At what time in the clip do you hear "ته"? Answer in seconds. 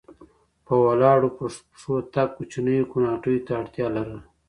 3.45-3.51